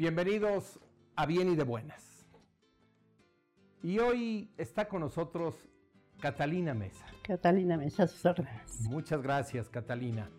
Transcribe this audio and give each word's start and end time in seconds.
Bienvenidos 0.00 0.80
a 1.14 1.26
Bien 1.26 1.50
y 1.50 1.56
de 1.56 1.62
Buenas. 1.62 2.24
Y 3.82 3.98
hoy 3.98 4.50
está 4.56 4.88
con 4.88 5.02
nosotros 5.02 5.54
Catalina 6.20 6.72
Mesa. 6.72 7.04
Catalina 7.20 7.76
Mesa, 7.76 8.04
a 8.04 8.06
sus 8.06 8.24
órdenes. 8.24 8.80
Muchas 8.88 9.20
gracias, 9.20 9.68
Catalina. 9.68 10.30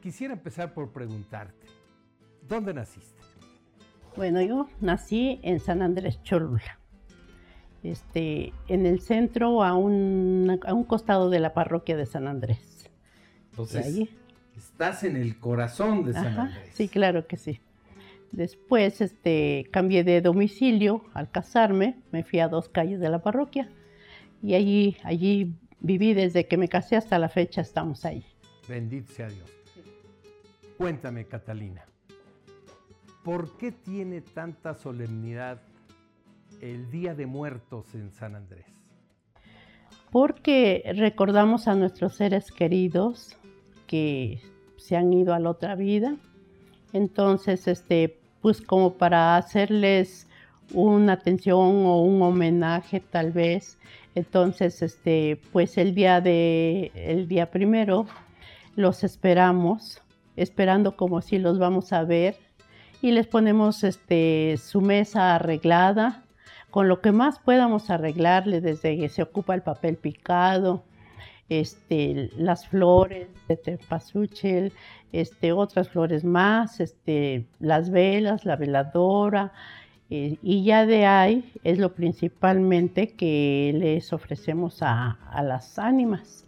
Quisiera 0.00 0.34
empezar 0.34 0.74
por 0.74 0.90
preguntarte, 0.90 1.68
¿dónde 2.48 2.74
naciste? 2.74 3.22
Bueno, 4.16 4.42
yo 4.42 4.68
nací 4.80 5.38
en 5.44 5.60
San 5.60 5.80
Andrés 5.80 6.20
Cholula, 6.24 6.80
este, 7.84 8.52
en 8.66 8.86
el 8.86 9.02
centro, 9.02 9.62
a 9.62 9.76
un, 9.76 10.58
a 10.66 10.74
un 10.74 10.82
costado 10.82 11.30
de 11.30 11.38
la 11.38 11.54
parroquia 11.54 11.96
de 11.96 12.06
San 12.06 12.26
Andrés. 12.26 12.90
Entonces, 13.50 13.86
allí. 13.86 14.10
estás 14.56 15.04
en 15.04 15.16
el 15.16 15.38
corazón 15.38 16.04
de 16.04 16.12
San 16.12 16.26
Ajá, 16.26 16.42
Andrés. 16.42 16.70
sí, 16.74 16.88
claro 16.88 17.28
que 17.28 17.36
sí. 17.36 17.60
Después 18.32 19.02
este, 19.02 19.68
cambié 19.70 20.04
de 20.04 20.22
domicilio 20.22 21.04
al 21.12 21.30
casarme, 21.30 22.02
me 22.12 22.24
fui 22.24 22.40
a 22.40 22.48
dos 22.48 22.70
calles 22.70 22.98
de 22.98 23.10
la 23.10 23.22
parroquia 23.22 23.70
y 24.42 24.54
allí, 24.54 24.96
allí 25.04 25.54
viví 25.80 26.14
desde 26.14 26.48
que 26.48 26.56
me 26.56 26.68
casé 26.68 26.96
hasta 26.96 27.18
la 27.18 27.28
fecha, 27.28 27.60
estamos 27.60 28.06
ahí. 28.06 28.24
Bendito 28.66 29.12
sea 29.12 29.28
Dios. 29.28 29.50
Cuéntame, 30.78 31.26
Catalina, 31.26 31.84
¿por 33.22 33.56
qué 33.58 33.70
tiene 33.70 34.22
tanta 34.22 34.74
solemnidad 34.74 35.60
el 36.60 36.90
Día 36.90 37.14
de 37.14 37.26
Muertos 37.26 37.94
en 37.94 38.10
San 38.12 38.34
Andrés? 38.34 38.66
Porque 40.10 40.90
recordamos 40.96 41.68
a 41.68 41.74
nuestros 41.74 42.16
seres 42.16 42.50
queridos 42.50 43.36
que 43.86 44.40
se 44.76 44.96
han 44.96 45.12
ido 45.12 45.34
a 45.34 45.38
la 45.38 45.50
otra 45.50 45.74
vida. 45.74 46.16
Entonces, 46.92 47.68
este, 47.68 48.21
pues 48.42 48.60
como 48.60 48.94
para 48.94 49.36
hacerles 49.36 50.26
una 50.74 51.14
atención 51.14 51.86
o 51.86 52.02
un 52.02 52.20
homenaje 52.22 53.00
tal 53.00 53.32
vez. 53.32 53.78
Entonces, 54.14 54.82
este, 54.82 55.40
pues 55.52 55.78
el 55.78 55.94
día 55.94 56.20
de 56.20 56.92
el 56.94 57.28
día 57.28 57.50
primero 57.50 58.06
los 58.76 59.04
esperamos, 59.04 60.02
esperando 60.36 60.96
como 60.96 61.22
si 61.22 61.38
los 61.38 61.58
vamos 61.58 61.92
a 61.92 62.04
ver 62.04 62.36
y 63.00 63.12
les 63.12 63.26
ponemos 63.26 63.84
este 63.84 64.56
su 64.58 64.80
mesa 64.80 65.34
arreglada 65.34 66.24
con 66.70 66.88
lo 66.88 67.00
que 67.02 67.12
más 67.12 67.38
podamos 67.38 67.90
arreglarle 67.90 68.62
desde 68.62 68.96
que 68.96 69.08
se 69.10 69.22
ocupa 69.22 69.54
el 69.54 69.62
papel 69.62 69.96
picado, 69.96 70.84
este, 71.60 72.30
las 72.36 72.66
flores 72.66 73.28
de 73.48 73.56
cempasúchil, 73.56 74.72
este, 75.12 75.52
otras 75.52 75.88
flores 75.88 76.24
más, 76.24 76.80
este, 76.80 77.46
las 77.60 77.90
velas, 77.90 78.44
la 78.44 78.56
veladora, 78.56 79.52
eh, 80.14 80.36
y 80.42 80.62
ya 80.64 80.84
de 80.84 81.06
ahí 81.06 81.52
es 81.64 81.78
lo 81.78 81.94
principalmente 81.94 83.14
que 83.14 83.72
les 83.74 84.12
ofrecemos 84.12 84.82
a, 84.82 85.18
las 85.42 85.78
ánimas. 85.78 86.44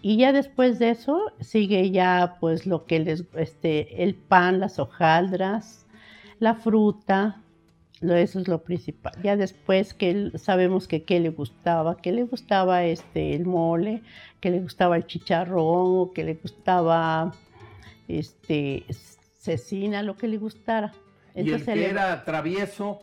Y 0.00 0.16
ya 0.16 0.32
después 0.32 0.78
de 0.78 0.88
eso 0.88 1.32
sigue 1.40 1.90
ya 1.90 2.38
pues 2.40 2.66
lo 2.66 2.86
que 2.86 3.00
les, 3.00 3.24
este, 3.34 4.02
el 4.02 4.14
pan, 4.14 4.58
las 4.58 4.78
hojaldras, 4.78 5.86
la 6.38 6.54
fruta, 6.54 7.42
eso 8.00 8.40
es 8.40 8.48
lo 8.48 8.62
principal. 8.62 9.12
Ya 9.22 9.36
después 9.36 9.92
que 9.94 10.10
él- 10.10 10.32
sabemos 10.36 10.88
que 10.88 11.02
qué 11.04 11.20
le 11.20 11.28
gustaba, 11.28 11.96
que 11.98 12.12
le 12.12 12.22
gustaba 12.24 12.84
este, 12.84 13.34
el 13.34 13.44
mole, 13.44 14.02
que 14.40 14.50
le 14.50 14.60
gustaba 14.60 14.96
el 14.96 15.06
chicharrón, 15.06 15.98
o 16.00 16.12
que 16.14 16.24
le 16.24 16.34
gustaba 16.34 17.32
este, 18.08 18.84
cecina, 19.38 20.02
lo 20.02 20.16
que 20.16 20.28
le 20.28 20.38
gustara. 20.38 20.92
y 21.34 21.50
el 21.50 21.64
que 21.64 21.76
le- 21.76 21.90
era 21.90 22.24
travieso, 22.24 23.02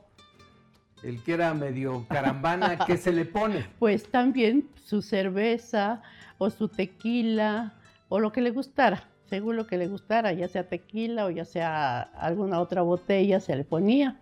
el 1.03 1.21
que 1.23 1.33
era 1.33 1.53
medio 1.53 2.05
carambana, 2.09 2.77
¿qué 2.85 2.97
se 2.97 3.13
le 3.13 3.23
pone? 3.25 3.65
pues 3.79 4.09
también 4.09 4.67
su 4.83 5.01
cerveza 5.01 6.01
o 6.39 6.49
su 6.49 6.67
tequila 6.67 7.73
o 8.09 8.19
lo 8.19 8.31
que 8.31 8.41
le 8.41 8.49
gustara, 8.51 9.07
según 9.29 9.55
lo 9.55 9.67
que 9.67 9.77
le 9.77 9.87
gustara, 9.87 10.33
ya 10.33 10.47
sea 10.47 10.67
tequila 10.67 11.25
o 11.25 11.29
ya 11.29 11.45
sea 11.45 12.01
alguna 12.01 12.59
otra 12.59 12.81
botella, 12.81 13.39
se 13.39 13.55
le 13.55 13.63
ponía. 13.63 14.19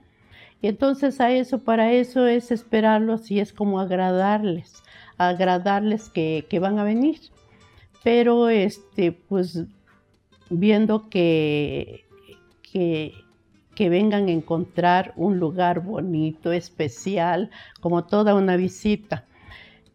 Y 0.61 0.67
entonces 0.67 1.21
a 1.21 1.31
eso, 1.31 1.59
para 1.59 1.91
eso 1.91 2.27
es 2.27 2.51
esperarlos 2.51 3.29
y 3.31 3.39
es 3.39 3.53
como 3.53 3.79
agradarles, 3.79 4.83
agradarles 5.17 6.09
que, 6.09 6.45
que 6.49 6.59
van 6.59 6.79
a 6.79 6.83
venir. 6.83 7.19
Pero 8.03 8.49
este, 8.49 9.11
pues 9.11 9.63
viendo 10.49 11.09
que, 11.09 12.05
que, 12.61 13.13
que 13.75 13.89
vengan 13.89 14.27
a 14.27 14.31
encontrar 14.31 15.13
un 15.16 15.39
lugar 15.39 15.81
bonito, 15.81 16.51
especial, 16.51 17.51
como 17.81 18.05
toda 18.05 18.35
una 18.35 18.55
visita 18.55 19.25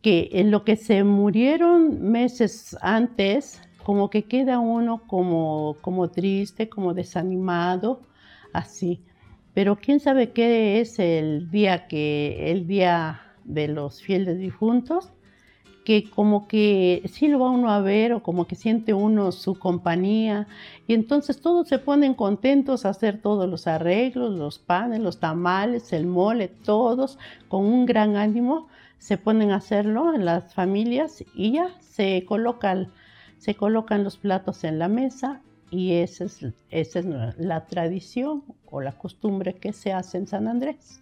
que 0.03 0.31
en 0.32 0.50
lo 0.50 0.65
que 0.65 0.77
se 0.77 1.04
murieron 1.04 2.10
meses 2.10 2.77
antes, 2.81 3.60
como 3.84 4.10
que 4.10 4.25
queda 4.25 4.59
uno 4.59 5.03
como, 5.06 5.77
como 5.81 6.09
triste, 6.09 6.69
como 6.69 6.94
desanimado, 6.94 8.00
así. 8.53 9.03
Pero 9.55 9.77
quién 9.77 10.00
sabe 10.00 10.31
qué 10.31 10.81
es 10.81 10.99
el 10.99 11.50
día 11.50 11.88
que, 11.88 12.50
el 12.50 12.66
día 12.66 13.21
de 13.44 13.69
los 13.69 14.00
fieles 14.00 14.38
difuntos, 14.38 15.12
que 15.84 16.09
como 16.09 16.47
que 16.47 17.03
sí 17.11 17.28
lo 17.28 17.41
va 17.41 17.50
uno 17.50 17.71
a 17.71 17.81
ver 17.81 18.12
o 18.12 18.22
como 18.22 18.47
que 18.47 18.55
siente 18.55 18.94
uno 18.94 19.33
su 19.33 19.59
compañía 19.59 20.47
y 20.87 20.94
entonces 20.94 21.41
todos 21.41 21.69
se 21.69 21.78
ponen 21.78 22.15
contentos 22.15 22.84
a 22.84 22.91
hacer 22.91 23.21
todos 23.21 23.49
los 23.49 23.66
arreglos, 23.66 24.39
los 24.39 24.59
panes, 24.59 25.00
los 25.00 25.19
tamales, 25.19 25.93
el 25.93 26.06
mole, 26.06 26.49
todos 26.49 27.19
con 27.49 27.65
un 27.65 27.87
gran 27.87 28.16
ánimo 28.16 28.69
se 28.99 29.16
ponen 29.16 29.50
a 29.50 29.56
hacerlo 29.56 30.15
en 30.15 30.27
las 30.27 30.55
familias 30.55 31.25
y 31.34 31.53
ya 31.53 31.71
se 31.81 32.25
colocan, 32.27 32.93
se 33.39 33.55
colocan 33.55 34.05
los 34.05 34.19
platos 34.19 34.65
en 34.65 34.78
la 34.78 34.89
mesa 34.89 35.41
y 35.70 35.92
esa 35.92 36.25
es, 36.25 36.44
esa 36.70 36.98
es 36.98 37.06
la 37.38 37.66
tradición 37.66 38.42
o 38.66 38.81
la 38.81 38.92
costumbre 38.92 39.54
que 39.54 39.72
se 39.72 39.92
hace 39.92 40.19
en 40.19 40.26
San 40.26 40.48
Andrés. 40.48 41.00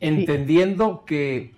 Entendiendo 0.00 1.04
que 1.04 1.52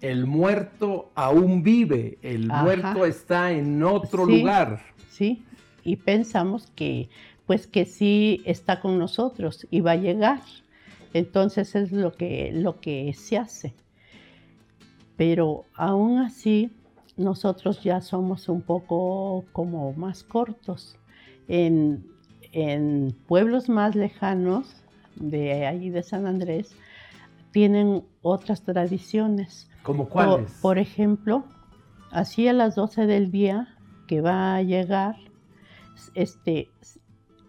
el 0.00 0.26
muerto 0.26 1.10
aún 1.14 1.62
vive, 1.62 2.18
el 2.22 2.50
Ajá. 2.50 2.62
muerto 2.62 3.06
está 3.06 3.52
en 3.52 3.82
otro 3.82 4.26
Sí. 4.26 4.38
lugar. 4.38 4.80
¿sí? 5.10 5.42
Y 5.84 5.96
pensamos 5.96 6.66
que, 6.74 7.08
pues 7.46 7.66
que 7.66 7.84
sí 7.84 8.42
está 8.44 8.80
con 8.80 8.98
nosotros 8.98 9.66
y 9.70 9.80
va 9.80 9.92
a 9.92 9.96
llegar. 9.96 10.40
Entonces 11.14 11.74
es 11.74 11.92
lo 11.92 12.12
que, 12.12 12.50
lo 12.52 12.80
que 12.80 13.14
se 13.14 13.38
hace. 13.38 13.72
Pero 15.16 15.64
aún 15.74 16.18
así, 16.18 16.70
nosotros 17.16 17.82
ya 17.82 18.02
somos 18.02 18.48
un 18.50 18.60
poco 18.60 19.46
como 19.52 19.92
más 19.94 20.22
cortos. 20.22 20.98
En, 21.48 22.06
en 22.52 23.14
pueblos 23.26 23.68
más 23.68 23.94
lejanos 23.94 24.82
de 25.16 25.66
allí 25.66 25.90
de 25.90 26.02
San 26.02 26.26
Andrés, 26.26 26.76
tienen 27.52 28.04
otras 28.22 28.62
tradiciones. 28.62 29.70
¿Como 29.82 30.04
Por, 30.04 30.12
cuáles? 30.12 30.52
por 30.60 30.78
ejemplo, 30.78 31.44
así 32.10 32.48
a 32.48 32.52
las 32.52 32.74
12 32.74 33.06
del 33.06 33.30
día 33.30 33.68
que 34.06 34.20
va 34.20 34.56
a 34.56 34.62
llegar, 34.62 35.16
este, 36.14 36.68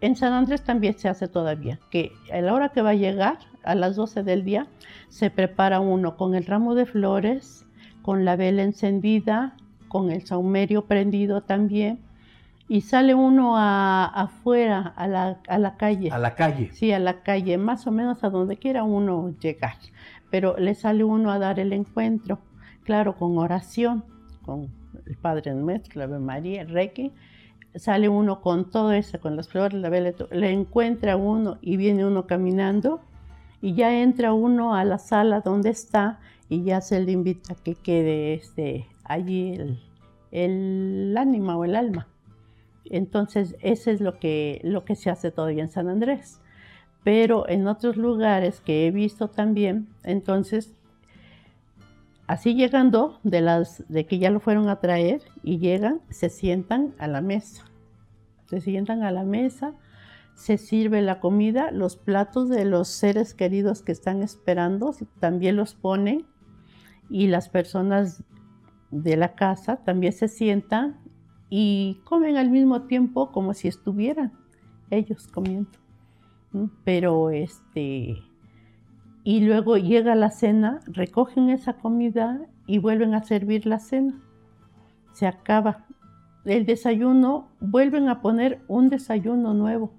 en 0.02 0.16
San 0.16 0.34
Andrés 0.34 0.64
también 0.64 0.98
se 0.98 1.10
hace 1.10 1.28
todavía, 1.28 1.80
que 1.92 2.12
a 2.32 2.40
la 2.42 2.54
hora 2.54 2.70
que 2.70 2.82
va 2.82 2.92
a 2.92 2.96
llegar, 2.96 3.40
a 3.64 3.76
las 3.76 3.96
12 3.96 4.24
del 4.24 4.46
día, 4.46 4.68
se 5.10 5.30
prepara 5.30 5.80
uno 5.82 6.16
con 6.16 6.36
el 6.36 6.46
ramo 6.46 6.74
de 6.74 6.86
flores, 6.86 7.66
con 8.02 8.24
la 8.24 8.36
vela 8.38 8.64
encendida, 8.64 9.58
con 9.90 10.12
el 10.12 10.26
saumerio 10.26 10.86
prendido 10.86 11.42
también, 11.42 12.00
y 12.70 12.82
sale 12.82 13.14
uno 13.16 13.58
a- 13.58 14.06
afuera, 14.06 14.94
a 14.96 15.08
la, 15.08 15.40
a 15.48 15.58
la 15.58 15.78
calle. 15.78 16.10
a 16.12 16.18
la 16.18 16.36
calle. 16.36 16.70
Sí, 16.74 16.92
a 16.92 17.00
la 17.00 17.22
calle, 17.22 17.58
más 17.58 17.88
o 17.88 17.92
menos 17.92 18.24
a 18.24 18.30
donde 18.30 18.58
quiera 18.58 18.84
uno 18.84 19.34
llegar. 19.40 19.76
Pero 20.30 20.58
le 20.58 20.76
sale 20.76 21.04
uno 21.04 21.32
a 21.32 21.40
dar 21.40 21.60
el 21.60 21.72
encuentro, 21.72 22.40
claro, 22.84 23.16
con 23.16 23.38
oración, 23.38 24.04
con 24.46 24.68
el 25.06 25.16
Padre 25.16 25.54
Nuestro, 25.54 26.00
la 26.00 26.06
Ave 26.06 26.20
María, 26.20 26.62
el 26.62 26.70
Reiki. 26.70 27.12
Sale 27.76 28.10
uno 28.10 28.42
con 28.42 28.70
todo 28.70 28.92
eso, 28.92 29.20
con 29.20 29.36
las 29.36 29.48
flores, 29.50 29.80
la 29.80 29.90
vela, 29.90 30.12
le 30.32 30.52
encuentra 30.52 31.16
uno 31.16 31.60
y 31.62 31.78
viene 31.78 32.06
uno 32.06 32.26
caminando 32.26 33.02
y 33.62 33.74
ya 33.76 34.02
entra 34.02 34.34
uno 34.34 34.74
a 34.76 34.84
la 34.84 34.98
sala 34.98 35.42
donde 35.42 35.70
está 35.70 36.20
y 36.50 36.64
ya 36.64 36.82
se 36.82 37.00
le 37.02 37.12
invita 37.12 37.54
a 37.54 37.56
que 37.56 37.76
quede 37.76 38.34
este, 38.34 38.88
allí 39.04 39.54
el, 39.54 39.80
el 40.32 41.16
ánima 41.18 41.56
o 41.58 41.66
el 41.66 41.76
alma. 41.76 42.08
Entonces, 42.92 43.56
eso 43.62 43.92
es 43.92 44.02
lo 44.02 44.20
que, 44.20 44.62
lo 44.64 44.86
que 44.86 44.96
se 44.96 45.10
hace 45.10 45.32
todavía 45.32 45.64
en 45.64 45.70
San 45.70 45.90
Andrés. 45.90 46.40
Pero 47.04 47.48
en 47.48 47.68
otros 47.68 47.98
lugares 47.98 48.60
que 48.62 48.86
he 48.86 48.92
visto 48.92 49.30
también, 49.30 49.88
entonces, 50.04 50.74
así 52.28 52.56
llegando 52.56 53.20
de, 53.24 53.42
las, 53.42 53.84
de 53.88 54.06
que 54.06 54.20
ya 54.20 54.30
lo 54.30 54.40
fueron 54.40 54.70
a 54.70 54.80
traer 54.80 55.22
y 55.44 55.60
llegan, 55.60 56.02
se 56.10 56.30
sientan 56.30 56.94
a 56.98 57.08
la 57.08 57.22
mesa. 57.22 57.66
Se 58.48 58.62
sientan 58.62 59.04
a 59.04 59.12
la 59.12 59.24
mesa, 59.24 59.74
se 60.36 60.58
sirve 60.58 61.02
la 61.02 61.20
comida, 61.20 61.72
los 61.72 61.98
platos 61.98 62.48
de 62.48 62.64
los 62.64 62.88
seres 62.88 63.34
queridos 63.34 63.82
que 63.82 63.92
están 63.92 64.22
esperando 64.22 64.96
también 65.20 65.56
los 65.56 65.74
ponen 65.74 66.26
y 67.10 67.28
las 67.28 67.50
personas 67.50 68.24
de 68.92 69.18
la 69.18 69.34
casa 69.34 69.78
también 69.78 70.14
se 70.14 70.28
sientan 70.28 70.98
y 71.50 72.00
comen 72.04 72.38
al 72.38 72.50
mismo 72.50 72.84
tiempo 72.84 73.32
como 73.32 73.54
si 73.54 73.68
estuvieran 73.68 74.34
ellos 74.90 75.28
comiendo. 75.28 75.72
Pero 76.84 77.30
este, 77.30 78.18
y 79.24 79.42
luego 79.42 79.78
llega 79.78 80.16
la 80.16 80.32
cena, 80.32 80.80
recogen 80.88 81.50
esa 81.50 81.74
comida 81.74 82.40
y 82.66 82.80
vuelven 82.80 83.14
a 83.14 83.24
servir 83.24 83.66
la 83.66 83.80
cena. 83.80 84.22
Se 85.14 85.28
acaba. 85.28 85.86
El 86.46 86.66
desayuno, 86.66 87.50
vuelven 87.60 88.08
a 88.08 88.22
poner 88.22 88.62
un 88.68 88.90
desayuno 88.90 89.54
nuevo. 89.54 89.92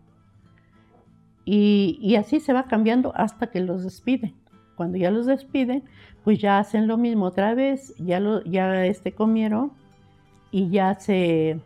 Y, 1.45 2.15
así 2.17 2.41
se 2.41 2.53
va 2.53 2.65
cambiando 2.65 3.13
hasta 3.15 3.47
que 3.47 3.61
los 3.61 3.83
despiden. 3.83 4.35
Cuando 4.77 4.99
ya 4.99 5.11
los 5.11 5.27
despiden, 5.27 5.83
pues 6.25 6.39
ya 6.39 6.59
hacen 6.59 6.87
lo 6.87 6.99
mismo 6.99 7.25
otra 7.25 7.55
vez, 7.55 7.95
ya, 7.99 8.21
lo, 8.21 8.45
ya 8.45 8.85
este, 8.85 9.13
comieron 9.13 9.73
y 10.51 10.71
ya 10.71 10.95
se, 10.95 11.61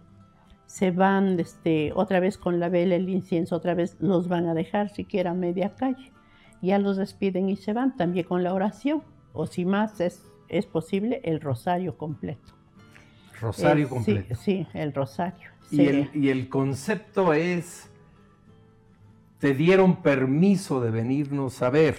se 0.67 0.91
van 0.91 1.39
este, 1.39 1.93
otra 1.95 2.21
vez 2.21 2.39
con 2.39 2.61
la 2.61 2.69
vela, 2.69 2.95
el 2.95 3.09
incienso, 3.09 3.57
otra 3.57 3.75
vez 3.75 3.97
los 4.01 4.29
van 4.29 4.47
a 4.47 4.55
dejar 4.55 4.91
siquiera 4.91 5.35
media 5.35 5.75
calle. 5.75 6.13
Ya 6.61 6.79
los 6.79 6.97
despiden 6.97 7.49
y 7.49 7.57
se 7.57 7.73
van 7.73 7.97
también 7.97 8.27
con 8.27 8.43
la 8.43 8.55
oración, 8.55 9.03
o 9.33 9.47
si 9.47 9.65
más 9.65 10.01
es, 10.01 10.23
es 10.49 10.67
posible, 10.67 11.21
el 11.25 11.41
rosario 11.41 11.97
completo. 11.97 12.53
Rosario 13.41 13.89
completo. 13.89 14.35
Sí, 14.37 14.67
el 14.73 14.95
rosario. 14.95 15.51
Y, 15.71 15.87
el, 15.87 16.11
y 16.15 16.29
el 16.29 16.49
concepto 16.49 17.33
es, 17.33 17.91
te 19.39 19.55
dieron 19.55 20.03
permiso 20.03 20.81
de 20.81 20.91
venirnos 20.91 21.63
a 21.63 21.71
ver, 21.71 21.97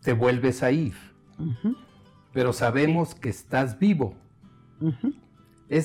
te 0.00 0.12
vuelves 0.12 0.62
a 0.62 0.72
ir, 0.72 0.94
pero 2.32 2.52
sabemos 2.52 3.14
que 3.14 3.28
estás 3.28 3.78
vivo. 3.78 4.16
Eh, 5.68 5.82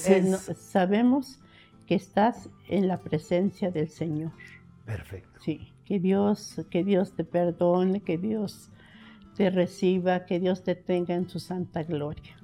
sabemos 0.57 1.39
que 1.87 1.95
estás 1.95 2.49
en 2.67 2.87
la 2.87 2.97
presencia 2.97 3.71
del 3.71 3.89
Señor. 3.89 4.31
Perfecto. 4.85 5.39
Sí, 5.41 5.73
que 5.85 5.99
Dios, 5.99 6.61
que 6.69 6.83
Dios 6.83 7.13
te 7.13 7.23
perdone, 7.23 8.01
que 8.01 8.17
Dios 8.17 8.69
te 9.35 9.49
reciba, 9.49 10.25
que 10.25 10.39
Dios 10.39 10.63
te 10.63 10.75
tenga 10.75 11.15
en 11.15 11.29
su 11.29 11.39
santa 11.39 11.83
gloria. 11.83 12.35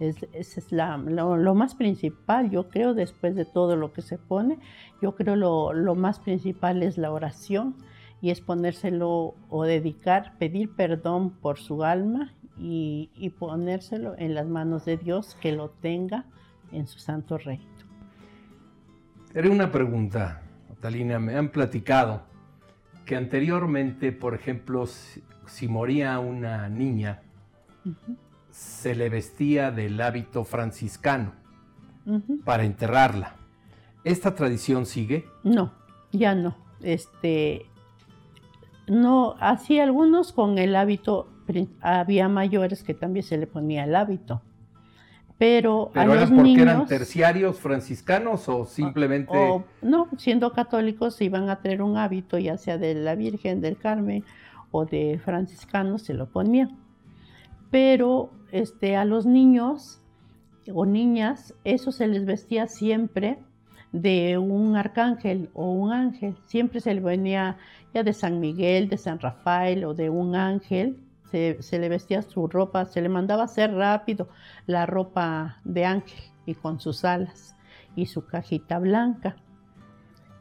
Es, 0.00 0.26
es 0.32 0.72
lo, 0.72 1.54
más 1.54 1.74
principal, 1.74 2.50
yo 2.50 2.68
creo, 2.68 2.94
después 2.94 3.34
de 3.36 3.44
todo 3.44 3.76
lo 3.76 3.92
que 3.92 4.02
se 4.02 4.18
pone, 4.18 4.58
yo 5.00 5.14
creo 5.14 5.36
lo, 5.36 5.72
lo 5.72 5.94
más 5.94 6.18
principal 6.18 6.82
es 6.82 6.98
la 6.98 7.12
oración 7.12 7.76
y 8.20 8.30
es 8.30 8.40
ponérselo 8.40 9.34
o 9.50 9.64
dedicar, 9.64 10.36
pedir 10.38 10.74
perdón 10.74 11.30
por 11.30 11.58
su 11.58 11.84
alma 11.84 12.32
y, 12.58 13.32
ponérselo 13.38 14.14
en 14.18 14.34
las 14.34 14.46
manos 14.46 14.84
de 14.84 14.96
Dios, 14.96 15.36
que 15.40 15.52
lo 15.52 15.70
tenga 15.70 16.24
en 16.72 16.86
su 16.86 16.98
santo 16.98 17.38
reino. 17.38 17.64
Era 19.34 19.50
una 19.50 19.70
pregunta, 19.70 20.42
Talina, 20.80 21.18
me 21.18 21.36
han 21.36 21.48
platicado 21.48 22.22
que 23.04 23.16
anteriormente, 23.16 24.12
por 24.12 24.34
ejemplo, 24.34 24.86
si, 24.86 25.68
moría 25.68 26.18
una 26.20 26.68
niña, 26.68 27.22
se 28.50 28.94
le 28.94 29.08
vestía 29.08 29.70
del 29.70 30.00
hábito 30.00 30.44
franciscano 30.44 31.32
para 32.44 32.64
enterrarla. 32.64 33.34
¿Esta 34.04 34.34
tradición 34.34 34.86
sigue? 34.86 35.26
No, 35.42 35.72
ya 36.12 36.34
no. 36.34 36.54
Este, 36.80 37.66
no, 38.86 39.34
así 39.40 39.80
algunos 39.80 40.32
con 40.32 40.58
el 40.58 40.76
hábito 40.76 41.33
había 41.80 42.28
mayores 42.28 42.82
que 42.82 42.94
también 42.94 43.24
se 43.24 43.38
le 43.38 43.46
ponía 43.46 43.84
el 43.84 43.94
hábito. 43.94 44.42
Pero, 45.36 45.90
a 45.94 46.04
los 46.04 46.30
porque 46.30 46.62
eran 46.62 46.86
terciarios 46.86 47.58
franciscanos 47.58 48.48
o 48.48 48.64
simplemente... 48.64 49.34
no, 49.82 50.08
siendo 50.16 50.52
católicos 50.52 51.20
iban 51.20 51.50
a 51.50 51.60
tener 51.60 51.82
un 51.82 51.96
hábito, 51.96 52.38
ya 52.38 52.56
sea 52.56 52.78
de 52.78 52.94
la 52.94 53.16
Virgen 53.16 53.60
del 53.60 53.76
Carmen 53.76 54.24
o 54.70 54.84
de 54.84 55.20
franciscanos, 55.22 56.02
se 56.02 56.14
lo 56.14 56.26
ponían. 56.26 56.78
Pero 57.70 58.30
este, 58.52 58.96
a 58.96 59.04
los 59.04 59.26
niños 59.26 60.00
o 60.72 60.86
niñas, 60.86 61.52
eso 61.64 61.90
se 61.90 62.06
les 62.06 62.24
vestía 62.24 62.68
siempre 62.68 63.38
de 63.90 64.38
un 64.38 64.76
arcángel 64.76 65.50
o 65.52 65.72
un 65.72 65.92
ángel. 65.92 66.36
Siempre 66.46 66.80
se 66.80 66.94
le 66.94 67.00
venía 67.00 67.56
ya 67.92 68.04
de 68.04 68.12
San 68.12 68.38
Miguel, 68.38 68.88
de 68.88 68.98
San 68.98 69.18
Rafael 69.18 69.84
o 69.84 69.94
de 69.94 70.10
un 70.10 70.36
ángel 70.36 70.96
se, 71.60 71.78
le 71.78 71.88
vestía 71.88 72.22
su 72.22 72.46
ropa, 72.46 72.84
se 72.84 73.02
le 73.02 73.08
mandaba 73.08 73.44
hacer 73.44 73.74
rápido 73.74 74.28
la 74.66 74.86
ropa 74.86 75.58
de 75.64 75.84
ángel 75.84 76.20
y 76.46 76.54
con 76.54 76.80
sus 76.80 77.04
alas 77.04 77.56
y 77.96 78.06
su 78.06 78.26
cajita 78.26 78.78
blanca. 78.78 79.36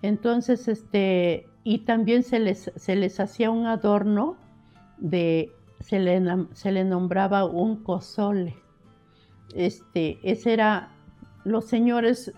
Entonces, 0.02 0.68
este, 0.68 1.48
y 1.64 1.80
también 1.80 2.24
se 2.24 2.40
les, 2.40 2.72
se 2.76 2.96
les 2.96 3.20
hacía 3.20 3.50
un 3.50 3.66
adorno 3.66 4.38
de, 4.98 5.52
se 5.80 6.00
le, 6.00 6.22
se 6.54 6.72
le 6.72 6.84
nombraba 6.84 7.46
un 7.46 7.78
cosole. 7.84 8.56
Este, 9.56 10.20
ese 10.24 10.54
era, 10.54 10.92
los 11.44 11.66
señores 11.66 12.34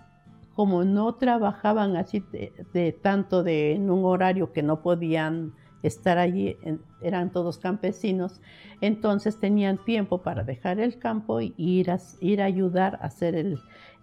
como 0.54 0.84
no 0.84 1.14
trabajaban 1.16 1.96
así 1.96 2.24
de, 2.32 2.98
tanto 3.02 3.42
de, 3.42 3.74
en 3.74 3.90
un 3.90 4.06
horario 4.06 4.52
que 4.52 4.62
no 4.62 4.80
podían 4.80 5.52
estar 5.86 6.18
allí, 6.18 6.56
eran 7.00 7.30
todos 7.30 7.58
campesinos, 7.58 8.40
entonces 8.80 9.38
tenían 9.38 9.78
tiempo 9.78 10.22
para 10.22 10.42
dejar 10.42 10.80
el 10.80 10.98
campo 10.98 11.40
y 11.40 11.54
ir 11.56 11.90
a, 11.90 11.98
ir 12.20 12.42
a 12.42 12.46
ayudar 12.46 12.98
a 13.00 13.06
hacer 13.06 13.34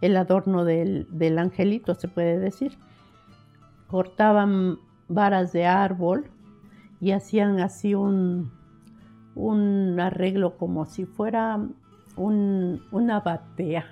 el, 0.02 0.18
adorno 0.18 0.66
del, 0.66 1.38
angelito, 1.38 1.96
se 1.96 2.08
puede 2.08 2.40
decir. 2.40 2.78
Cortaban 3.88 4.80
varas 5.08 5.54
de 5.54 5.66
árbol 5.66 6.30
y 7.00 7.12
hacían 7.12 7.60
así 7.60 7.94
un, 7.96 8.52
un 9.36 10.00
arreglo 10.00 10.58
como 10.58 10.86
si 10.86 11.06
fuera 11.06 11.60
una 12.16 13.20
batea. 13.20 13.86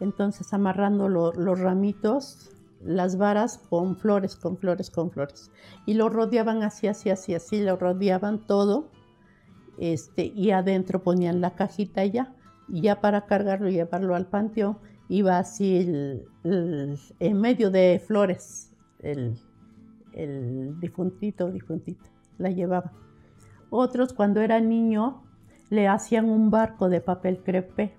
Entonces 0.00 0.52
amarrando 0.52 1.08
los 1.08 1.60
ramitos 1.60 2.55
las 2.86 3.18
varas 3.18 3.58
con 3.68 3.96
flores, 3.96 4.36
con 4.36 4.56
flores, 4.56 4.90
con 4.90 5.10
flores. 5.10 5.50
Y 5.84 5.94
lo 5.94 6.08
rodeaban 6.08 6.62
así, 6.62 6.86
así, 6.86 7.10
así, 7.10 7.34
así, 7.34 7.62
lo 7.62 7.76
rodeaban 7.76 8.46
todo. 8.46 8.90
Este, 9.78 10.26
y 10.26 10.52
adentro 10.52 11.02
ponían 11.02 11.40
la 11.40 11.54
cajita 11.54 12.04
ya. 12.04 12.34
Y 12.68 12.80
ya 12.82 13.00
para 13.00 13.26
cargarlo 13.26 13.68
y 13.68 13.74
llevarlo 13.74 14.14
al 14.14 14.26
panteón, 14.26 14.78
iba 15.08 15.38
así 15.38 15.88
en 16.42 17.40
medio 17.40 17.70
de 17.70 18.02
flores, 18.04 18.72
el, 19.00 19.38
el 20.12 20.80
difuntito, 20.80 21.50
difuntito, 21.50 22.04
la 22.38 22.50
llevaba. 22.50 22.92
Otros, 23.70 24.12
cuando 24.12 24.40
era 24.40 24.58
niño, 24.58 25.22
le 25.70 25.86
hacían 25.86 26.28
un 26.28 26.50
barco 26.50 26.88
de 26.88 27.00
papel 27.00 27.38
crepé, 27.44 27.94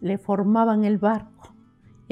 le 0.00 0.16
formaban 0.16 0.84
el 0.84 0.96
barco 0.96 1.51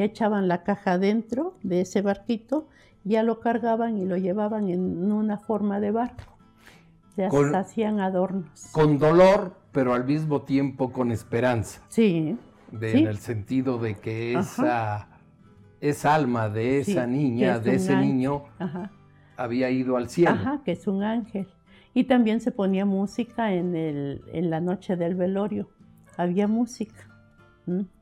echaban 0.05 0.49
la 0.49 0.63
caja 0.63 0.99
dentro 0.99 1.55
de 1.63 1.83
ese 1.83 2.03
barquito, 2.03 2.69
ya 3.05 3.23
lo 3.23 3.41
cargaban 3.41 3.99
y 3.99 4.05
lo 4.05 4.17
llevaban 4.17 4.69
en 4.69 5.11
una 5.13 5.39
forma 5.39 5.81
de 5.81 5.91
barco. 5.91 6.25
Se 7.15 7.27
hacían 7.27 8.01
adornos. 8.01 8.69
Con 8.73 8.99
dolor, 8.99 9.57
pero 9.73 9.95
al 9.95 10.05
mismo 10.05 10.43
tiempo 10.43 10.93
con 10.93 11.11
esperanza. 11.11 11.83
Sí. 11.89 12.37
En 12.73 13.07
el 13.07 13.19
sentido 13.19 13.79
de 13.79 13.97
que 13.97 14.39
esa, 14.39 15.09
esa 15.81 16.15
alma 16.15 16.49
de 16.49 16.79
esa 16.79 17.07
niña, 17.07 17.59
de 17.59 17.75
ese 17.75 17.97
niño, 17.97 18.45
había 19.37 19.71
ido 19.71 19.97
al 19.97 20.09
cielo. 20.09 20.31
Ajá, 20.31 20.63
que 20.65 20.73
es 20.73 20.87
un 20.87 21.03
ángel. 21.03 21.49
Y 21.93 22.05
también 22.05 22.41
se 22.41 22.53
ponía 22.53 22.85
música 22.85 23.53
en, 23.53 23.75
el, 23.75 24.23
en 24.33 24.51
la 24.51 24.61
noche 24.61 24.97
del 24.97 25.17
velorio. 25.17 25.69
Había 26.17 26.47
música 26.47 27.11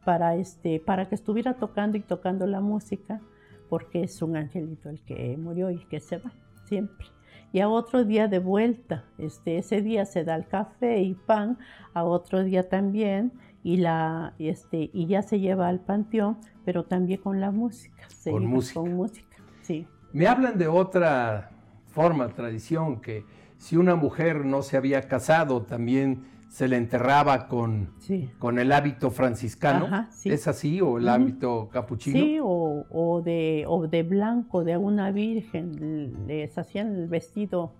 para, 0.04 0.36
este, 0.36 0.80
para 0.80 1.08
que 1.08 1.14
estuviera 1.14 1.54
tocando 1.54 1.96
y 1.96 2.00
tocando 2.00 2.46
la 2.46 2.60
música, 2.60 3.20
porque 3.68 4.02
es 4.02 4.22
un 4.22 4.36
angelito 4.36 4.88
el 4.88 5.02
que 5.02 5.36
murió 5.36 5.70
y 5.70 5.84
que 5.86 6.00
se 6.00 6.18
va 6.18 6.32
siempre. 6.64 7.06
Y 7.52 7.60
a 7.60 7.68
otro 7.68 8.04
día 8.04 8.28
de 8.28 8.38
vuelta, 8.38 9.04
este, 9.16 9.58
ese 9.58 9.80
día 9.80 10.04
se 10.04 10.24
da 10.24 10.36
el 10.36 10.46
café 10.46 11.00
y 11.00 11.14
pan, 11.14 11.58
a 11.94 12.04
otro 12.04 12.44
día 12.44 12.68
también, 12.68 13.32
y, 13.62 13.78
la, 13.78 14.34
este, 14.38 14.90
y 14.92 15.06
ya 15.06 15.22
se 15.22 15.40
lleva 15.40 15.68
al 15.68 15.80
panteón, 15.80 16.38
pero 16.64 16.84
también 16.84 17.20
con 17.20 17.40
la 17.40 17.50
música. 17.50 18.06
con 18.24 18.46
música. 18.46 18.80
Con 18.80 18.94
música, 18.94 19.36
sí. 19.62 19.86
Me 20.12 20.26
hablan 20.26 20.58
de 20.58 20.68
otra 20.68 21.50
forma, 21.86 22.28
tradición, 22.28 23.00
que 23.00 23.24
si 23.56 23.76
una 23.76 23.94
mujer 23.94 24.44
no 24.44 24.62
se 24.62 24.76
había 24.76 25.02
casado, 25.08 25.62
también 25.62 26.24
se 26.48 26.66
le 26.66 26.76
enterraba 26.76 27.46
con, 27.46 27.94
con 28.38 28.58
el 28.58 28.72
hábito 28.72 29.10
franciscano. 29.10 30.08
¿Es 30.24 30.48
así? 30.48 30.80
¿O 30.80 30.98
el 30.98 31.08
hábito 31.08 31.68
capuchino? 31.70 32.18
Sí, 32.18 32.38
o, 32.42 33.22
de, 33.24 33.64
o 33.66 33.86
de 33.86 34.02
blanco, 34.02 34.64
de 34.64 34.76
una 34.76 35.10
virgen. 35.10 36.26
Les 36.26 36.56
hacían 36.56 36.94
el 36.96 37.08
vestido 37.08 37.74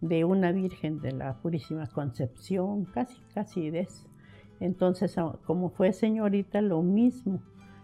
de 0.00 0.24
una 0.24 0.52
virgen 0.52 1.00
de 1.00 1.12
la 1.12 1.34
Purísima 1.38 1.86
Concepción, 1.86 2.84
casi, 2.84 3.18
casi 3.34 3.70
de 3.70 3.80
eso. 3.80 4.06
Entonces, 4.60 5.16
ah, 5.18 5.38
como 5.46 5.70
fue 5.70 5.92
señorita, 5.92 6.60
lo 6.60 6.82
mismo. 6.82 7.42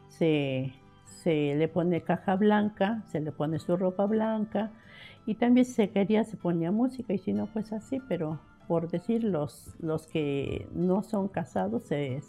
Se, 0.09 0.73
se 1.05 1.55
le 1.57 1.69
pone 1.69 2.03
caja 2.03 2.37
blanca, 2.37 3.03
se 3.07 3.21
le 3.21 3.33
pone 3.33 3.59
su 3.59 3.77
ropa 3.77 4.07
blanca 4.07 4.71
y 5.27 5.35
también 5.35 5.65
si 5.67 5.73
se 5.73 5.91
quería 5.91 6.23
se 6.25 6.37
ponía 6.37 6.71
música 6.71 7.13
y 7.13 7.19
si 7.19 7.33
no, 7.33 7.47
pues 7.47 7.73
así, 7.73 8.01
pero 8.09 8.39
por 8.67 8.89
decir, 8.89 9.23
los, 9.23 9.75
los 9.79 10.07
que 10.07 10.69
no 10.73 11.03
son 11.03 11.29
casados 11.29 11.85
se, 11.85 12.21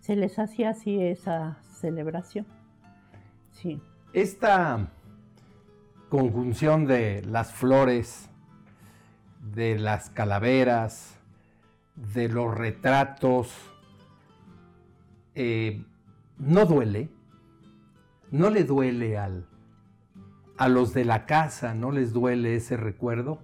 se, 0.00 0.16
les 0.16 0.38
hacía 0.38 0.70
así 0.70 1.00
esa 1.00 1.58
celebración. 1.62 2.46
Sí. 3.52 3.80
Esta 4.12 4.88
conjunción 6.08 6.86
de 6.86 7.22
las 7.22 7.52
flores, 7.52 8.30
de 9.54 9.78
las 9.78 10.10
calaveras, 10.10 11.18
de 12.14 12.28
los 12.28 12.54
retratos, 12.54 13.52
eh, 15.34 15.84
no 16.38 16.64
duele, 16.64 17.10
no 18.30 18.50
le 18.50 18.64
duele 18.64 19.18
al, 19.18 19.46
a 20.56 20.68
los 20.68 20.94
de 20.94 21.04
la 21.04 21.26
casa, 21.26 21.74
no 21.74 21.90
les 21.90 22.12
duele 22.12 22.56
ese 22.56 22.76
recuerdo. 22.76 23.40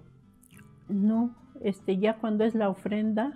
No, 0.89 1.35
este, 1.63 1.97
ya 1.97 2.17
cuando 2.17 2.43
es 2.43 2.55
la 2.55 2.69
ofrenda, 2.69 3.33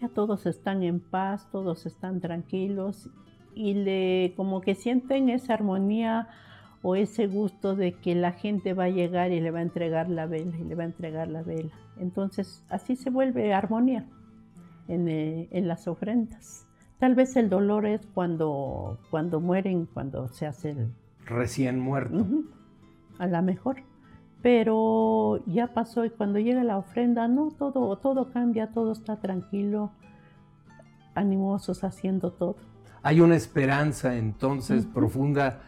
ya 0.00 0.08
todos 0.08 0.46
están 0.46 0.82
en 0.82 1.00
paz, 1.00 1.48
todos 1.50 1.86
están 1.86 2.20
tranquilos 2.20 3.10
y 3.54 3.74
le, 3.74 4.34
como 4.36 4.60
que 4.60 4.74
sienten 4.74 5.28
esa 5.28 5.54
armonía 5.54 6.28
o 6.82 6.94
ese 6.94 7.26
gusto 7.26 7.74
de 7.74 7.94
que 7.94 8.14
la 8.14 8.32
gente 8.32 8.74
va 8.74 8.84
a 8.84 8.90
llegar 8.90 9.32
y 9.32 9.40
le 9.40 9.50
va 9.50 9.60
a 9.60 9.62
entregar 9.62 10.08
la 10.08 10.26
vela 10.26 10.56
y 10.56 10.64
le 10.64 10.74
va 10.74 10.84
a 10.84 10.86
entregar 10.86 11.28
la 11.28 11.42
vela. 11.42 11.72
Entonces 11.98 12.64
así 12.68 12.94
se 12.94 13.10
vuelve 13.10 13.52
armonía 13.54 14.06
en, 14.86 15.08
eh, 15.08 15.48
las 15.52 15.88
ofrendas. 15.88 16.66
Tal 16.98 17.14
vez 17.14 17.36
el 17.36 17.48
dolor 17.48 17.86
es 17.86 18.06
cuando, 18.14 18.98
cuando 19.10 19.40
mueren, 19.40 19.86
cuando 19.86 20.28
se 20.28 20.46
hace 20.46 20.70
el... 20.70 20.92
Recién 21.24 21.80
muerto. 21.80 22.24
a 23.18 23.26
lo 23.26 23.42
mejor 23.42 23.82
pero 24.42 25.42
ya 25.46 25.68
pasó 25.68 26.04
y 26.04 26.10
cuando 26.10 26.38
llega 26.38 26.62
la 26.64 26.78
ofrenda, 26.78 27.28
no, 27.28 27.50
todo, 27.50 27.96
todo 27.96 28.30
cambia, 28.32 28.68
todo 28.68 28.92
está 28.92 29.16
tranquilo, 29.20 29.92
animosos 31.14 31.84
haciendo 31.84 32.32
todo. 32.32 32.56
Hay 33.02 33.20
una 33.20 33.36
esperanza 33.36 34.16
entonces 34.16 34.86
profunda 34.86 35.60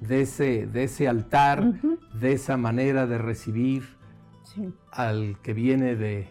de 0.00 0.22
ese, 0.22 0.66
de 0.66 0.84
ese 0.84 1.08
altar, 1.08 1.74
de 2.20 2.32
esa 2.32 2.56
manera 2.56 3.06
de 3.06 3.18
recibir 3.18 3.82
al 4.92 5.36
que 5.42 5.52
viene 5.52 5.96
de, 5.96 6.28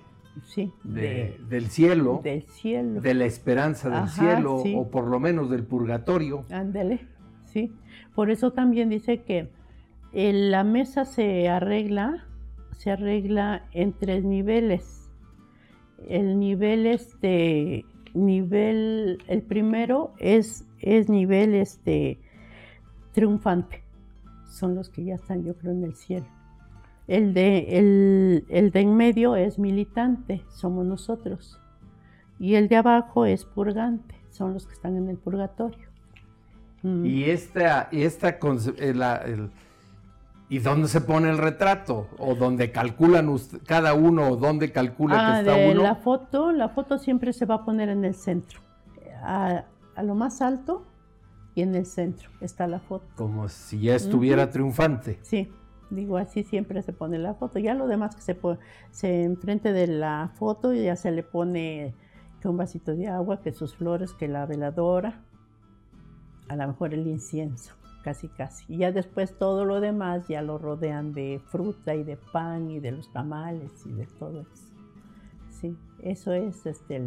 del 1.50 1.70
cielo, 1.70 2.22
del 2.24 2.44
cielo, 2.44 3.02
de 3.02 3.14
la 3.14 3.26
esperanza 3.26 3.90
del 3.90 4.10
cielo, 4.10 4.56
o 4.56 4.90
por 4.90 5.08
lo 5.08 5.20
menos 5.20 5.50
del 5.50 5.64
purgatorio. 5.64 6.46
Ándele, 6.50 7.08
sí. 7.46 7.74
Por 8.16 8.30
eso 8.30 8.52
también 8.52 8.90
dice 8.90 9.24
que 9.24 9.50
la 10.14 10.64
mesa 10.64 11.06
se 11.06 11.50
arregla, 11.50 12.28
se 12.78 12.92
arregla 12.92 13.66
en 13.72 13.94
tres 13.94 14.24
niveles. 14.24 15.10
El 16.08 16.40
nivel 16.40 16.86
este 16.86 17.86
nivel 18.14 19.18
el 19.28 19.42
primero 19.42 20.14
es 20.20 20.66
es 20.80 21.10
nivel 21.10 21.56
este 21.56 22.20
triunfante. 23.14 23.84
Son 24.50 24.76
los 24.76 24.90
que 24.90 25.04
ya 25.04 25.16
están 25.16 25.44
yo 25.44 25.56
creo 25.56 25.72
en 25.72 25.84
el 25.84 25.96
cielo. 25.96 26.28
El 27.08 27.34
de, 27.34 27.78
el, 27.78 28.46
el 28.50 28.72
de 28.72 28.80
en 28.80 28.96
medio 28.96 29.36
es 29.36 29.60
militante, 29.60 30.42
somos 30.50 30.86
nosotros. 30.86 31.60
Y 32.40 32.56
el 32.56 32.68
de 32.70 32.78
abajo 32.78 33.26
es 33.26 33.46
purgante, 33.46 34.16
son 34.30 34.54
los 34.54 34.68
que 34.68 34.74
están 34.74 34.96
en 34.96 35.10
el 35.10 35.18
purgatorio. 35.18 35.90
Y 36.84 37.24
esta, 37.26 37.88
esta 37.92 38.30
eh, 38.30 39.50
¿Y 40.54 40.60
dónde 40.60 40.88
se 40.88 41.02
pone 41.02 41.32
el 41.32 41.40
retrato? 41.40 42.10
¿O 42.20 42.36
dónde 42.36 42.72
calculan 42.72 43.36
cada 43.66 43.96
uno 43.96 44.30
o 44.30 44.36
dónde 44.36 44.72
calcula 44.72 45.16
que 45.16 45.22
ah, 45.22 45.40
está 45.40 45.56
de 45.56 45.72
uno? 45.72 45.82
La 45.82 45.96
foto, 45.96 46.52
la 46.52 46.70
foto 46.70 47.00
siempre 47.00 47.34
se 47.34 47.48
va 47.48 47.56
a 47.56 47.66
poner 47.66 47.90
en 47.90 48.06
el 48.06 48.14
centro. 48.14 48.60
A, 49.24 49.64
lo 50.04 50.14
más 50.14 50.44
alto 50.44 50.84
y 51.56 51.64
en 51.64 51.74
el 51.74 51.88
centro 51.88 52.30
está 52.40 52.68
la 52.68 52.80
foto. 52.80 53.04
Como 53.16 53.50
si 53.50 53.80
ya 53.80 53.96
estuviera 53.96 54.52
triunfante. 54.52 55.18
Sí, 55.24 55.52
digo 55.90 56.18
así 56.18 56.44
siempre 56.44 56.84
se 56.84 56.94
pone 56.94 57.18
la 57.18 57.34
foto. 57.34 57.58
Ya 57.58 57.74
lo 57.74 57.88
demás 57.88 58.16
que 58.16 58.22
se 58.22 58.36
pone, 58.36 58.60
se 58.92 59.24
enfrente 59.24 59.74
de 59.74 59.88
la 59.88 60.30
foto 60.36 60.72
ya 60.72 60.96
se 60.96 61.10
le 61.10 61.24
pone 61.24 61.96
que 62.42 62.48
un 62.48 62.58
vasito 62.58 62.96
de 62.96 63.08
agua, 63.08 63.42
que 63.42 63.54
sus 63.54 63.74
flores, 63.74 64.14
que 64.14 64.28
la 64.28 64.46
veladora, 64.46 65.20
a 66.48 66.56
lo 66.56 66.68
mejor 66.68 66.94
el 66.94 67.08
incienso 67.08 67.74
casi 68.04 68.28
casi. 68.28 68.66
Y 68.68 68.78
ya 68.80 68.92
después 68.92 69.38
todo 69.38 69.66
lo 69.66 69.80
demás 69.80 70.28
ya 70.28 70.42
lo 70.42 70.58
rodean 70.58 71.14
de 71.14 71.42
fruta 71.48 71.96
y 71.96 72.04
de 72.04 72.18
pan 72.18 72.70
y 72.70 72.80
de 72.80 72.92
los 72.92 73.12
tamales 73.12 73.72
y 73.86 73.94
de 73.94 74.06
todo 74.06 74.42
eso. 74.42 74.68
Sí, 75.50 75.78
eso 76.02 76.34
es 76.34 76.66
este, 76.66 77.02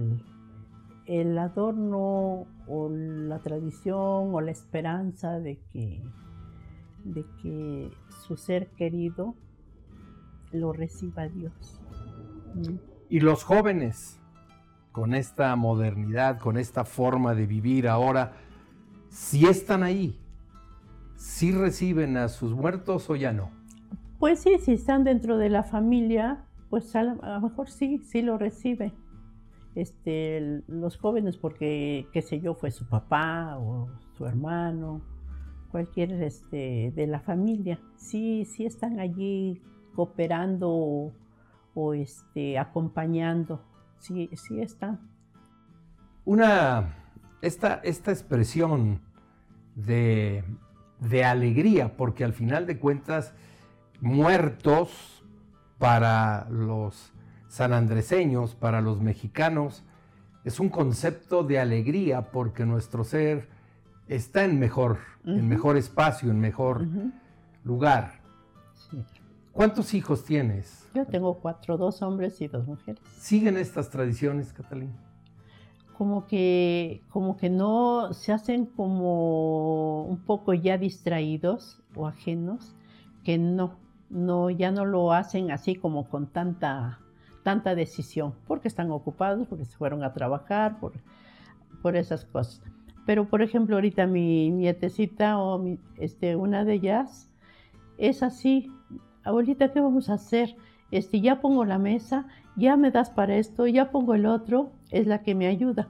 el, 1.07 1.39
adorno 1.39 2.47
o 2.67 2.89
la 2.91 3.39
tradición 3.41 4.35
o 4.35 4.41
la 4.41 4.51
esperanza 4.51 5.39
de 5.39 5.59
que, 5.73 6.03
de 7.05 7.25
que 7.43 7.91
su 8.27 8.37
ser 8.37 8.69
querido 8.71 9.35
lo 10.53 10.73
reciba 10.73 11.29
Dios. 11.29 11.81
Mm. 12.55 12.77
Y 13.09 13.21
los 13.21 13.45
jóvenes, 13.45 14.19
con 14.91 15.15
esta 15.15 15.55
modernidad, 15.55 16.39
con 16.39 16.57
esta 16.57 16.85
forma 16.85 17.35
de 17.35 17.47
vivir 17.47 17.87
ahora, 17.87 18.33
si 19.11 19.47
están 19.47 19.83
ahí, 19.83 20.19
¿sí 21.17 21.53
reciben 21.53 22.17
a 22.17 22.29
sus 22.29 22.55
muertos 22.55 23.11
o 23.11 23.17
ya 23.17 23.33
no? 23.33 23.51
Pues 24.19 24.41
sí, 24.41 24.57
si 24.59 24.73
están 24.73 25.05
dentro 25.05 25.37
de 25.37 25.51
la 25.51 25.63
familia, 25.63 26.45
pues 26.71 26.95
a, 26.97 27.03
lo 27.03 27.41
mejor 27.41 27.69
sí, 27.69 27.99
sí 27.99 28.23
lo 28.23 28.39
reciben. 28.39 28.93
Este, 29.75 30.63
los 30.69 30.97
jóvenes, 30.97 31.37
porque, 31.37 32.07
qué 32.13 32.23
sé 32.23 32.41
yo, 32.41 32.55
fue 32.55 32.71
su 32.71 32.89
papá 32.89 33.59
o 33.59 33.91
su 34.17 34.25
hermano, 34.25 35.03
cualquier 35.71 36.13
este, 36.23 36.93
de 36.97 37.07
la 37.07 37.21
familia, 37.21 37.79
sí, 37.97 38.47
sí 38.47 38.65
están 38.65 38.99
allí 38.99 39.61
cooperando 39.95 41.13
o, 41.75 41.95
este, 41.95 42.59
acompañando, 42.59 43.61
sí, 43.99 44.31
sí 44.33 44.61
están. 44.63 44.99
Una, 46.25 46.95
esta, 47.43 47.75
esta 47.85 48.11
expresión 48.11 49.03
de 49.75 50.43
de 51.01 51.25
alegría, 51.25 51.97
porque 51.97 52.25
al 52.25 52.33
final 52.33 52.67
de 52.67 52.79
cuentas, 52.79 53.33
muertos 54.01 55.25
para 55.79 56.49
los 56.51 57.13
sanandreseños, 57.49 58.55
para 58.55 58.81
los 58.81 59.01
mexicanos, 59.01 59.85
es 60.45 60.61
un 60.61 60.69
concepto 60.69 61.43
de 61.43 61.59
alegría 61.59 62.31
porque 62.31 62.65
nuestro 62.65 63.05
ser 63.05 63.49
está 64.09 64.45
en 64.45 64.59
mejor, 64.59 64.99
en 65.25 65.49
mejor 65.49 65.77
espacio, 65.77 66.31
en 66.31 66.41
mejor 66.41 66.87
lugar. 67.65 68.21
¿Cuántos 69.53 69.95
hijos 69.95 70.25
tienes? 70.25 70.87
Yo 70.95 71.07
tengo 71.07 71.35
cuatro, 71.39 71.77
dos 71.77 72.03
hombres 72.03 72.41
y 72.41 72.47
dos 72.47 72.67
mujeres. 72.67 73.03
¿Siguen 73.19 73.57
estas 73.57 73.91
tradiciones, 73.91 74.53
Catalina? 74.53 74.93
Como 75.97 76.27
que, 76.27 77.03
como 77.09 77.37
que 77.37 77.49
no 77.49 78.13
se 78.13 78.33
hacen 78.33 78.67
como 78.67 80.03
un 80.03 80.19
poco 80.19 80.53
ya 80.53 80.77
distraídos 80.77 81.81
o 81.95 82.07
ajenos, 82.07 82.75
que 83.25 83.39
no, 83.39 83.77
no, 84.11 84.51
ya 84.51 84.71
no 84.71 84.85
lo 84.85 85.13
hacen 85.13 85.51
así 85.51 85.75
como 85.75 86.09
con 86.09 86.27
tanta, 86.27 87.01
tanta 87.43 87.75
decisión, 87.75 88.35
porque 88.47 88.69
están 88.69 88.91
ocupados, 88.91 89.47
porque 89.49 89.65
se 89.65 89.77
fueron 89.77 90.05
a 90.05 90.13
trabajar, 90.13 90.79
por, 90.81 90.93
por 91.81 91.97
esas 91.97 92.25
cosas. 92.27 92.61
Pero 93.07 93.29
por 93.29 93.41
ejemplo, 93.41 93.77
ahorita 93.77 94.07
mi 94.07 94.51
nietecita 94.51 95.39
o 95.39 95.65
este, 95.97 96.37
una 96.37 96.65
de 96.65 96.75
ellas 96.75 97.33
es 97.97 98.23
así, 98.23 98.71
abuelita, 99.25 99.73
¿qué 99.73 99.81
vamos 99.81 100.11
a 100.11 100.15
hacer? 100.15 100.57
Este, 100.91 101.21
ya 101.21 101.41
pongo 101.41 101.65
la 101.65 101.79
mesa, 101.79 102.27
ya 102.55 102.77
me 102.77 102.91
das 102.91 103.11
para 103.11 103.37
esto, 103.37 103.67
ya 103.67 103.91
pongo 103.91 104.15
el 104.15 104.27
otro, 104.27 104.73
es 104.91 105.07
la 105.07 105.23
que 105.23 105.35
me 105.35 105.47
ayuda. 105.47 105.89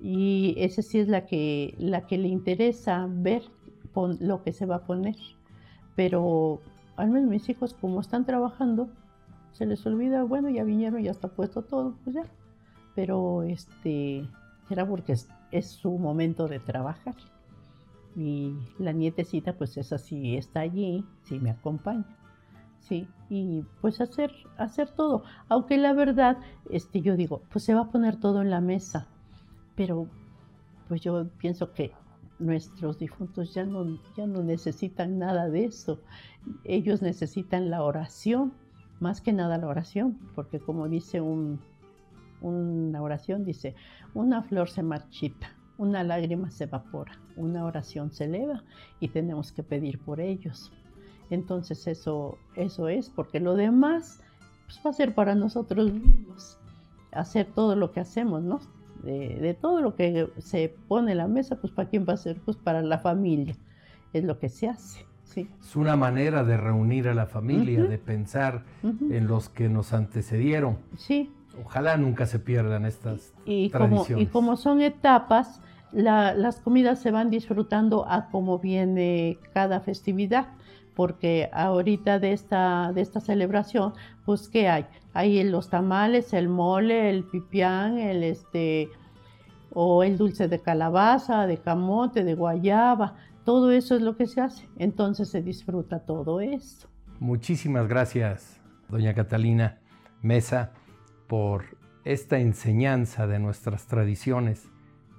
Y 0.00 0.54
esa 0.58 0.82
sí 0.82 0.98
es 0.98 1.08
la 1.08 1.26
que, 1.26 1.74
la 1.78 2.06
que 2.06 2.18
le 2.18 2.28
interesa 2.28 3.06
ver 3.08 3.42
lo 3.94 4.42
que 4.42 4.52
se 4.52 4.66
va 4.66 4.76
a 4.76 4.86
poner. 4.86 5.16
Pero 5.94 6.60
al 6.96 7.10
menos 7.10 7.30
mis 7.30 7.48
hijos, 7.48 7.74
como 7.74 8.00
están 8.00 8.24
trabajando, 8.24 8.88
se 9.52 9.66
les 9.66 9.84
olvida, 9.86 10.24
bueno, 10.24 10.48
ya 10.48 10.64
vinieron, 10.64 11.02
ya 11.02 11.10
está 11.10 11.28
puesto 11.28 11.62
todo, 11.62 11.94
pues 12.04 12.16
ya. 12.16 12.24
pero 12.94 13.42
este, 13.42 14.26
era 14.70 14.86
porque 14.86 15.12
es, 15.12 15.28
es 15.50 15.66
su 15.66 15.98
momento 15.98 16.48
de 16.48 16.58
trabajar. 16.58 17.14
Y 18.16 18.54
la 18.78 18.92
nietecita, 18.92 19.54
pues 19.54 19.76
es 19.76 19.92
así, 19.92 20.36
está 20.36 20.60
allí, 20.60 21.04
sí 21.22 21.38
me 21.38 21.50
acompaña. 21.50 22.04
Sí, 22.88 23.06
y 23.30 23.64
pues 23.80 24.00
hacer, 24.00 24.32
hacer 24.58 24.90
todo. 24.90 25.22
Aunque 25.48 25.78
la 25.78 25.92
verdad, 25.92 26.38
este, 26.68 27.00
yo 27.00 27.16
digo, 27.16 27.42
pues 27.50 27.64
se 27.64 27.74
va 27.74 27.82
a 27.82 27.90
poner 27.90 28.16
todo 28.16 28.42
en 28.42 28.50
la 28.50 28.60
mesa. 28.60 29.06
Pero 29.76 30.08
pues 30.88 31.00
yo 31.00 31.28
pienso 31.38 31.72
que 31.72 31.92
nuestros 32.38 32.98
difuntos 32.98 33.54
ya 33.54 33.64
no, 33.64 33.98
ya 34.16 34.26
no 34.26 34.42
necesitan 34.42 35.18
nada 35.18 35.48
de 35.48 35.64
eso. 35.64 36.00
Ellos 36.64 37.02
necesitan 37.02 37.70
la 37.70 37.82
oración, 37.82 38.52
más 39.00 39.20
que 39.20 39.32
nada 39.32 39.58
la 39.58 39.68
oración, 39.68 40.18
porque 40.34 40.58
como 40.58 40.88
dice 40.88 41.20
un, 41.20 41.60
una 42.40 43.00
oración, 43.00 43.44
dice, 43.44 43.74
una 44.12 44.42
flor 44.42 44.68
se 44.68 44.82
marchita, 44.82 45.54
una 45.78 46.02
lágrima 46.02 46.50
se 46.50 46.64
evapora, 46.64 47.18
una 47.36 47.64
oración 47.64 48.10
se 48.10 48.24
eleva 48.24 48.64
y 49.00 49.08
tenemos 49.08 49.52
que 49.52 49.62
pedir 49.62 49.98
por 50.00 50.20
ellos. 50.20 50.72
Entonces 51.32 51.86
eso, 51.86 52.36
eso 52.56 52.88
es, 52.88 53.08
porque 53.08 53.40
lo 53.40 53.54
demás 53.54 54.20
pues, 54.66 54.78
va 54.84 54.90
a 54.90 54.92
ser 54.92 55.14
para 55.14 55.34
nosotros 55.34 55.90
mismos, 55.90 56.58
hacer 57.10 57.46
todo 57.46 57.74
lo 57.74 57.90
que 57.90 58.00
hacemos, 58.00 58.42
¿no? 58.42 58.60
De, 59.02 59.56
todo 59.58 59.80
lo 59.80 59.96
que 59.96 60.28
se 60.38 60.76
pone 60.88 61.12
en 61.12 61.18
la 61.18 61.28
mesa, 61.28 61.56
pues 61.56 61.72
para 61.72 61.88
quién 61.88 62.04
va 62.06 62.12
a 62.12 62.16
ser, 62.18 62.38
pues 62.44 62.58
para 62.58 62.82
la 62.82 62.98
familia, 62.98 63.56
es 64.12 64.24
lo 64.24 64.38
que 64.38 64.50
se 64.50 64.68
hace. 64.68 65.06
Sí. 65.24 65.48
Es 65.58 65.74
una 65.74 65.96
manera 65.96 66.44
de 66.44 66.58
reunir 66.58 67.08
a 67.08 67.14
la 67.14 67.24
familia, 67.24 67.82
de 67.82 67.96
pensar 67.96 68.64
en 68.82 69.26
los 69.26 69.48
que 69.48 69.70
nos 69.70 69.94
antecedieron. 69.94 70.76
Sí. 70.98 71.32
Ojalá 71.64 71.96
nunca 71.96 72.26
se 72.26 72.40
pierdan 72.40 72.84
estas 72.84 73.32
y 73.46 73.70
tradiciones. 73.70 74.06
Como, 74.06 74.20
y 74.20 74.26
como 74.26 74.56
son 74.58 74.82
etapas, 74.82 75.62
las 75.92 76.60
comidas 76.60 77.00
se 77.00 77.10
van 77.10 77.30
disfrutando 77.30 78.06
a 78.06 78.28
como 78.28 78.58
viene 78.58 79.38
cada 79.54 79.80
festividad 79.80 80.48
porque 80.94 81.48
ahorita 81.52 82.18
de 82.18 82.32
esta, 82.32 82.92
de 82.92 83.00
esta 83.00 83.20
celebración, 83.20 83.94
pues 84.24 84.48
¿qué 84.48 84.68
hay? 84.68 84.86
Hay 85.14 85.42
los 85.44 85.68
tamales, 85.70 86.32
el 86.32 86.48
mole, 86.48 87.10
el 87.10 87.24
pipián, 87.24 87.98
el 87.98 88.22
este, 88.22 88.88
o 89.74 90.02
el 90.04 90.18
dulce 90.18 90.48
de 90.48 90.60
calabaza, 90.60 91.46
de 91.46 91.58
camote, 91.58 92.24
de 92.24 92.34
guayaba, 92.34 93.16
todo 93.44 93.72
eso 93.72 93.96
es 93.96 94.02
lo 94.02 94.16
que 94.16 94.26
se 94.26 94.40
hace. 94.40 94.68
Entonces 94.78 95.28
se 95.28 95.42
disfruta 95.42 96.00
todo 96.00 96.40
esto. 96.40 96.88
Muchísimas 97.18 97.88
gracias, 97.88 98.60
doña 98.88 99.14
Catalina 99.14 99.78
Mesa, 100.22 100.72
por 101.26 101.76
esta 102.04 102.38
enseñanza 102.38 103.26
de 103.26 103.38
nuestras 103.38 103.86
tradiciones 103.86 104.68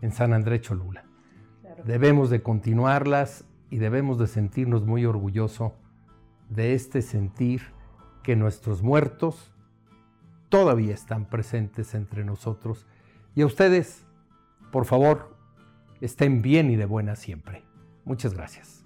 en 0.02 0.12
San 0.12 0.34
Andrés 0.34 0.62
Cholula. 0.62 1.06
Debemos 1.86 2.30
de 2.30 2.42
continuarlas 2.42 3.46
y 3.74 3.80
debemos 3.80 4.20
de 4.20 4.28
sentirnos 4.28 4.86
muy 4.86 5.04
orgullosos 5.04 5.72
de 6.48 6.76
este 6.76 7.02
sentir 7.02 7.64
que 8.22 8.36
nuestros 8.36 8.84
muertos 8.84 9.52
todavía 10.50 10.94
están 10.94 11.26
presentes 11.26 11.96
entre 11.96 12.24
nosotros. 12.24 12.86
Y 13.34 13.42
a 13.42 13.48
ustedes, 13.48 14.06
por 14.72 14.86
favor, 14.86 15.36
estén 16.02 16.44
bien 16.44 16.70
y 16.70 16.76
de 16.76 16.86
buena 16.86 17.16
siempre. 17.16 17.64
Muchas 18.06 18.36
gracias. 18.36 18.83